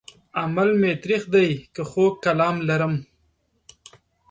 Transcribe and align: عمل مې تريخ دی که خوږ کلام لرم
عمل 0.41 0.69
مې 0.81 0.91
تريخ 1.03 1.23
دی 1.33 1.47
که 1.73 1.81
خوږ 1.89 2.13
کلام 2.25 2.55
لرم 2.69 2.93